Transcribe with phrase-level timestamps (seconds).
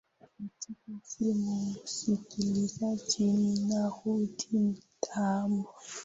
[0.19, 5.73] katika simu msikilizaji nina ruge mutahabwa